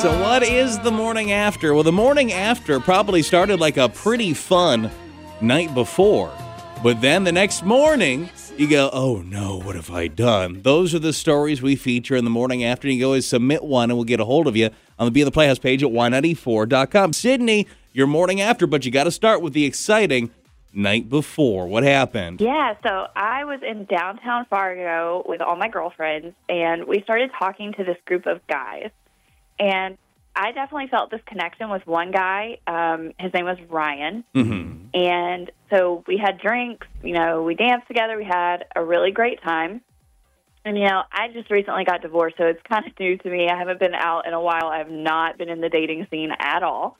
So, 0.00 0.18
what 0.22 0.42
is 0.42 0.78
the 0.78 0.90
morning 0.90 1.32
after? 1.32 1.74
Well, 1.74 1.82
the 1.82 1.92
morning 1.92 2.32
after 2.32 2.80
probably 2.80 3.22
started 3.22 3.60
like 3.60 3.76
a 3.76 3.90
pretty 3.90 4.32
fun 4.32 4.90
night 5.42 5.74
before. 5.74 6.32
But 6.82 7.02
then 7.02 7.24
the 7.24 7.32
next 7.32 7.66
morning, 7.66 8.30
you 8.56 8.66
go, 8.66 8.88
oh 8.94 9.20
no, 9.20 9.60
what 9.60 9.74
have 9.74 9.90
I 9.90 10.06
done? 10.06 10.62
Those 10.62 10.94
are 10.94 10.98
the 10.98 11.12
stories 11.12 11.60
we 11.60 11.76
feature 11.76 12.16
in 12.16 12.24
the 12.24 12.30
morning 12.30 12.64
after. 12.64 12.88
You 12.88 12.98
can 12.98 13.04
always 13.04 13.26
submit 13.26 13.62
one 13.62 13.90
and 13.90 13.98
we'll 13.98 14.04
get 14.04 14.20
a 14.20 14.24
hold 14.24 14.46
of 14.46 14.56
you 14.56 14.70
on 14.98 15.04
the 15.04 15.10
Be 15.10 15.22
the 15.22 15.30
Playhouse 15.30 15.58
page 15.58 15.82
at 15.82 15.90
y94.com. 15.90 17.12
Sydney, 17.12 17.66
your 17.92 18.06
morning 18.06 18.40
after, 18.40 18.66
but 18.66 18.86
you 18.86 18.90
got 18.90 19.04
to 19.04 19.10
start 19.10 19.42
with 19.42 19.52
the 19.52 19.66
exciting 19.66 20.30
night 20.72 21.10
before. 21.10 21.66
What 21.66 21.82
happened? 21.82 22.40
Yeah, 22.40 22.74
so 22.82 23.06
I 23.14 23.44
was 23.44 23.60
in 23.62 23.84
downtown 23.84 24.46
Fargo 24.46 25.24
with 25.26 25.42
all 25.42 25.56
my 25.56 25.68
girlfriends, 25.68 26.34
and 26.48 26.86
we 26.86 27.02
started 27.02 27.32
talking 27.38 27.74
to 27.74 27.84
this 27.84 27.98
group 28.06 28.24
of 28.24 28.40
guys. 28.46 28.90
And 29.60 29.98
I 30.34 30.52
definitely 30.52 30.88
felt 30.88 31.10
this 31.10 31.20
connection 31.26 31.70
with 31.70 31.86
one 31.86 32.12
guy. 32.12 32.58
Um, 32.66 33.12
his 33.18 33.32
name 33.34 33.44
was 33.44 33.58
Ryan. 33.68 34.24
Mm-hmm. 34.34 34.86
And 34.94 35.50
so 35.70 36.02
we 36.06 36.16
had 36.16 36.38
drinks, 36.38 36.86
you 37.02 37.12
know, 37.12 37.42
we 37.42 37.54
danced 37.54 37.86
together, 37.86 38.16
we 38.16 38.24
had 38.24 38.64
a 38.74 38.82
really 38.82 39.10
great 39.10 39.42
time. 39.42 39.82
And, 40.64 40.76
you 40.76 40.84
know, 40.84 41.02
I 41.12 41.28
just 41.32 41.50
recently 41.50 41.84
got 41.84 42.02
divorced, 42.02 42.36
so 42.36 42.44
it's 42.44 42.60
kind 42.70 42.86
of 42.86 42.92
new 43.00 43.16
to 43.18 43.30
me. 43.30 43.48
I 43.48 43.56
haven't 43.56 43.80
been 43.80 43.94
out 43.94 44.26
in 44.26 44.32
a 44.32 44.40
while. 44.40 44.66
I 44.66 44.78
have 44.78 44.90
not 44.90 45.38
been 45.38 45.48
in 45.48 45.60
the 45.60 45.68
dating 45.68 46.06
scene 46.10 46.30
at 46.38 46.62
all. 46.62 46.96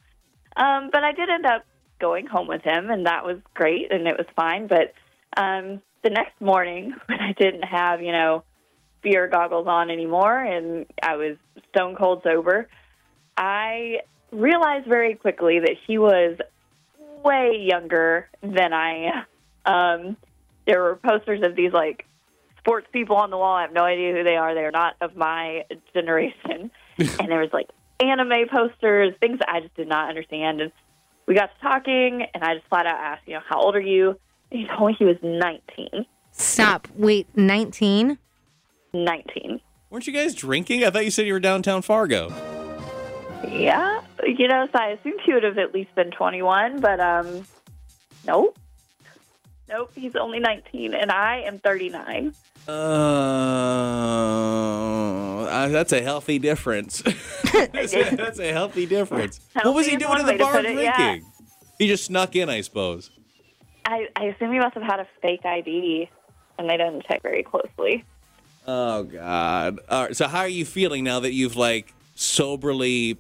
Um, 0.57 0.91
but 0.93 1.05
I 1.05 1.13
did 1.13 1.29
end 1.29 1.47
up 1.47 1.65
going 2.01 2.27
home 2.27 2.49
with 2.49 2.63
him, 2.63 2.91
and 2.91 3.07
that 3.07 3.25
was 3.25 3.39
great, 3.55 3.93
and 3.93 4.07
it 4.07 4.17
was 4.17 4.27
fine. 4.35 4.67
But 4.67 4.95
um, 5.37 5.83
the 6.03 6.11
next 6.11 6.41
morning, 6.41 6.95
when 7.07 7.21
I 7.21 7.33
didn't 7.33 7.63
have, 7.63 8.03
you 8.03 8.13
know, 8.13 8.45
beer 9.03 9.29
goggles 9.29 9.67
on 9.67 9.91
anymore, 9.91 10.39
and 10.39 10.87
I 11.03 11.17
was 11.17 11.37
stone 11.71 11.97
cold 11.97 12.23
sober, 12.25 12.69
I 13.37 14.01
realized 14.33 14.87
very 14.87 15.15
quickly 15.15 15.61
that 15.61 15.77
he 15.87 15.99
was 15.99 16.39
way 17.25 17.57
younger 17.61 18.29
than 18.43 18.73
I 18.73 19.11
am. 19.11 19.27
Um, 19.67 20.17
there 20.67 20.83
were 20.83 20.97
posters 20.97 21.43
of 21.43 21.57
these 21.57 21.73
like 21.73 22.07
sports 22.59 22.87
people 22.93 23.17
on 23.17 23.31
the 23.31 23.37
wall. 23.37 23.57
I 23.57 23.63
have 23.63 23.73
no 23.73 23.85
idea 23.85 24.13
who 24.13 24.23
they 24.23 24.37
are. 24.37 24.55
They 24.55 24.65
are 24.65 24.71
not 24.71 24.95
of 25.01 25.17
my 25.17 25.65
generation. 25.95 26.71
and 26.99 27.29
there 27.29 27.41
was 27.41 27.51
like 27.53 27.69
anime 28.01 28.49
posters, 28.49 29.15
things 29.21 29.39
that 29.39 29.49
I 29.49 29.61
just 29.61 29.75
did 29.75 29.89
not 29.89 30.09
understand. 30.09 30.61
And 30.61 30.73
we 31.27 31.35
got 31.35 31.51
to 31.55 31.61
talking, 31.61 32.27
and 32.35 32.43
I 32.45 32.55
just 32.55 32.67
flat 32.69 32.87
out 32.87 32.99
asked, 32.99 33.23
you 33.27 33.35
know, 33.35 33.41
how 33.49 33.61
old 33.61 33.75
are 33.75 33.81
you? 33.81 34.19
And 34.51 34.61
he 34.61 34.67
told 34.67 34.91
me 34.91 34.97
he 34.99 35.05
was 35.05 35.17
19. 35.23 36.07
Stop. 36.33 36.89
Wait, 36.97 37.27
19? 37.37 38.19
19. 38.93 39.61
Weren't 39.91 40.07
you 40.07 40.13
guys 40.13 40.35
drinking? 40.35 40.85
I 40.85 40.91
thought 40.91 41.05
you 41.05 41.11
said 41.11 41.27
you 41.27 41.33
were 41.33 41.41
downtown 41.41 41.83
Fargo. 41.83 42.29
Yeah, 43.49 44.03
you 44.25 44.47
know, 44.49 44.69
so 44.73 44.79
I 44.79 44.89
assumed 44.91 45.21
he 45.25 45.33
would 45.33 45.43
have 45.43 45.59
at 45.59 45.75
least 45.75 45.95
been 45.95 46.11
21, 46.11 46.81
but 46.81 47.01
um, 47.01 47.45
nope. 48.27 48.57
Nope, 49.69 49.93
he's 49.95 50.17
only 50.17 50.41
19, 50.41 50.95
and 50.95 51.11
I 51.11 51.43
am 51.43 51.59
39. 51.59 52.35
Uh, 52.69 52.73
uh, 55.45 55.69
that's 55.69 55.93
a 55.93 56.03
healthy 56.03 56.39
difference. 56.39 57.03
that's, 57.53 57.95
a, 57.95 58.11
that's 58.17 58.39
a 58.39 58.53
healthy 58.53 58.87
difference. 58.87 59.41
what 59.55 59.75
was 59.75 59.87
he 59.87 59.97
doing 59.97 60.21
in 60.21 60.27
the 60.27 60.35
bar 60.35 60.53
put 60.53 60.65
it, 60.65 60.75
drinking? 60.75 60.85
yeah. 60.85 61.19
He 61.79 61.89
just 61.89 62.05
snuck 62.05 62.37
in, 62.37 62.49
I 62.51 62.61
suppose. 62.61 63.11
I, 63.87 64.09
I 64.17 64.25
assume 64.27 64.53
he 64.53 64.59
must 64.59 64.75
have 64.75 64.83
had 64.83 65.01
a 65.01 65.07
fake 65.23 65.45
ID, 65.45 66.11
and 66.59 66.69
they 66.69 66.77
didn't 66.77 67.05
check 67.07 67.23
very 67.23 67.43
closely. 67.43 68.05
Oh 68.67 69.05
God! 69.05 69.81
All 69.89 70.05
right. 70.05 70.17
So, 70.17 70.29
how 70.29 70.41
are 70.41 70.49
you 70.49 70.65
feeling 70.65 71.05
now 71.05 71.21
that 71.21 71.33
you've 71.33 71.57
like 71.57 71.95
soberly 72.15 73.17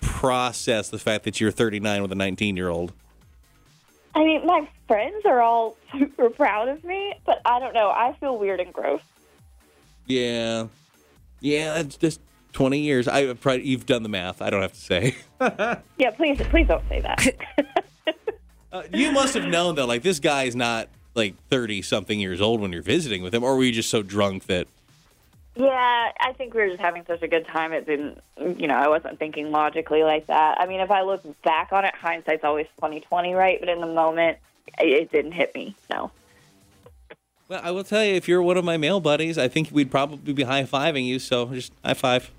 processed 0.00 0.90
the 0.90 0.98
fact 0.98 1.24
that 1.24 1.40
you're 1.40 1.50
39 1.50 2.02
with 2.02 2.12
a 2.12 2.16
19 2.16 2.56
year 2.56 2.68
old? 2.68 2.92
I 4.14 4.20
mean, 4.20 4.46
my 4.46 4.68
friends 4.86 5.24
are 5.24 5.40
all 5.40 5.76
super 5.98 6.30
proud 6.30 6.68
of 6.68 6.84
me, 6.84 7.14
but 7.24 7.40
I 7.44 7.58
don't 7.58 7.72
know. 7.74 7.88
I 7.90 8.14
feel 8.20 8.38
weird 8.38 8.60
and 8.60 8.72
gross. 8.72 9.00
Yeah, 10.06 10.66
yeah. 11.40 11.74
That's 11.74 11.96
just 11.96 12.20
20 12.52 12.78
years. 12.80 13.08
I 13.08 13.32
probably 13.32 13.66
you've 13.66 13.86
done 13.86 14.02
the 14.02 14.08
math. 14.08 14.42
I 14.42 14.50
don't 14.50 14.62
have 14.62 14.74
to 14.74 14.80
say. 14.80 15.16
Yeah, 15.98 16.10
please, 16.12 16.40
please 16.50 16.68
don't 16.68 16.86
say 16.88 17.00
that. 17.00 17.26
Uh, 18.72 18.84
you 18.94 19.12
must 19.12 19.34
have 19.34 19.44
known 19.44 19.74
though, 19.74 19.84
like 19.84 20.02
this 20.02 20.18
guy 20.18 20.44
is 20.44 20.56
not 20.56 20.88
like 21.14 21.34
30 21.50 21.82
something 21.82 22.18
years 22.18 22.40
old 22.40 22.58
when 22.58 22.72
you're 22.72 22.80
visiting 22.80 23.22
with 23.22 23.34
him, 23.34 23.44
or 23.44 23.54
were 23.54 23.64
you 23.64 23.70
just 23.70 23.90
so 23.90 24.02
drunk 24.02 24.46
that? 24.46 24.66
Yeah, 25.54 26.12
I 26.20 26.32
think 26.32 26.54
we 26.54 26.60
were 26.62 26.68
just 26.68 26.80
having 26.80 27.04
such 27.06 27.22
a 27.22 27.28
good 27.28 27.46
time. 27.46 27.72
It 27.72 27.86
didn't, 27.86 28.18
you 28.38 28.66
know, 28.66 28.74
I 28.74 28.88
wasn't 28.88 29.18
thinking 29.18 29.50
logically 29.50 30.02
like 30.02 30.26
that. 30.28 30.58
I 30.58 30.66
mean, 30.66 30.80
if 30.80 30.90
I 30.90 31.02
look 31.02 31.22
back 31.42 31.72
on 31.72 31.84
it, 31.84 31.94
hindsight's 31.94 32.44
always 32.44 32.66
twenty 32.78 33.00
twenty, 33.00 33.34
right? 33.34 33.60
But 33.60 33.68
in 33.68 33.80
the 33.80 33.86
moment, 33.86 34.38
it, 34.78 35.10
didn't 35.12 35.32
hit 35.32 35.54
me. 35.54 35.74
No. 35.90 36.10
Well, 37.48 37.60
I 37.62 37.70
will 37.70 37.84
tell 37.84 38.02
you, 38.02 38.14
if 38.14 38.28
you're 38.28 38.40
one 38.40 38.56
of 38.56 38.64
my 38.64 38.78
male 38.78 39.00
buddies, 39.00 39.36
I 39.36 39.48
think 39.48 39.68
we'd 39.70 39.90
probably 39.90 40.32
be 40.32 40.44
high 40.44 40.62
fiving 40.62 41.06
you. 41.06 41.18
So 41.18 41.46
just 41.46 41.72
high 41.84 41.94
five, 41.94 42.30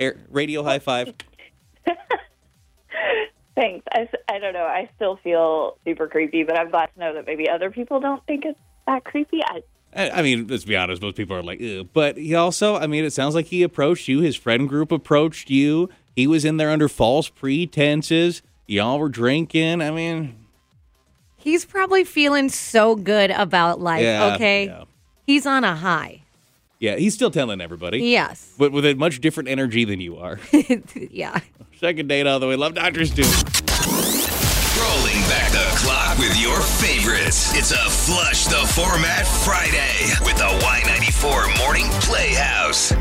Air, 0.00 0.16
radio 0.30 0.62
high 0.62 0.78
five. 0.78 1.12
Thanks. 3.54 3.86
I, 3.92 4.08
I 4.30 4.38
don't 4.38 4.54
know. 4.54 4.64
I 4.64 4.88
still 4.96 5.16
feel 5.16 5.76
super 5.84 6.08
creepy, 6.08 6.42
but 6.42 6.58
I'm 6.58 6.70
glad 6.70 6.88
to 6.94 7.00
know 7.00 7.12
that 7.14 7.26
maybe 7.26 7.50
other 7.50 7.70
people 7.70 8.00
don't 8.00 8.24
think 8.24 8.46
it's 8.46 8.58
that 8.86 9.04
creepy. 9.04 9.42
I, 9.44 9.62
I 9.94 10.22
mean, 10.22 10.46
let's 10.46 10.64
be 10.64 10.74
honest, 10.76 11.02
most 11.02 11.16
people 11.16 11.36
are 11.36 11.42
like, 11.42 11.60
Ew. 11.60 11.84
but 11.92 12.16
he 12.16 12.34
also, 12.34 12.76
I 12.76 12.86
mean, 12.86 13.04
it 13.04 13.12
sounds 13.12 13.34
like 13.34 13.46
he 13.46 13.62
approached 13.62 14.08
you. 14.08 14.20
His 14.20 14.36
friend 14.36 14.68
group 14.68 14.90
approached 14.90 15.50
you. 15.50 15.90
He 16.16 16.26
was 16.26 16.44
in 16.44 16.56
there 16.56 16.70
under 16.70 16.88
false 16.88 17.28
pretenses. 17.28 18.40
Y'all 18.66 18.98
were 18.98 19.08
drinking. 19.10 19.82
I 19.82 19.90
mean, 19.90 20.36
He's 21.36 21.64
probably 21.64 22.04
feeling 22.04 22.48
so 22.48 22.94
good 22.94 23.30
about 23.32 23.80
life, 23.80 24.02
yeah. 24.04 24.34
okay? 24.34 24.66
Yeah. 24.66 24.84
He's 25.26 25.44
on 25.44 25.64
a 25.64 25.74
high. 25.74 26.22
Yeah, 26.78 26.96
he's 26.96 27.14
still 27.14 27.30
telling 27.30 27.60
everybody, 27.60 27.98
Yes. 27.98 28.54
but 28.58 28.72
with 28.72 28.84
a 28.86 28.94
much 28.94 29.20
different 29.20 29.48
energy 29.48 29.84
than 29.84 30.00
you 30.00 30.16
are. 30.18 30.38
yeah. 31.10 31.40
Second 31.78 32.08
date 32.08 32.26
all 32.26 32.40
the 32.40 32.48
way. 32.48 32.56
Love 32.56 32.74
Doctors 32.74 33.10
too. 33.12 34.21
With 36.18 36.38
your 36.38 36.60
favorites. 36.60 37.54
It's 37.54 37.72
a 37.72 37.90
Flush 37.90 38.44
the 38.44 38.66
Format 38.74 39.26
Friday 39.26 40.12
with 40.24 40.36
the 40.36 40.44
Y94 40.44 41.58
Morning 41.58 41.88
Playhouse. 42.02 42.92